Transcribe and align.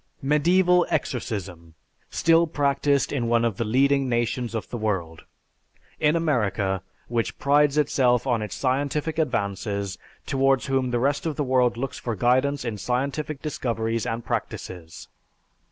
Medieval 0.23 0.87
exorcism 0.89 1.75
still 2.09 2.47
practised 2.47 3.13
in 3.13 3.27
one 3.27 3.45
of 3.45 3.57
the 3.57 3.63
leading 3.63 4.09
nations 4.09 4.55
of 4.55 4.67
the 4.71 4.77
world! 4.79 5.25
In 5.99 6.15
America, 6.15 6.81
which 7.07 7.37
prides 7.37 7.77
itself 7.77 8.25
on 8.25 8.41
its 8.41 8.55
scientific 8.55 9.19
advances, 9.19 9.99
towards 10.25 10.65
whom 10.65 10.89
the 10.89 10.97
rest 10.97 11.27
of 11.27 11.35
the 11.35 11.43
world 11.43 11.77
looks 11.77 11.99
for 11.99 12.15
guidance 12.15 12.65
in 12.65 12.79
scientific 12.79 13.43
discoveries 13.43 14.07
and 14.07 14.25
practices! 14.25 15.07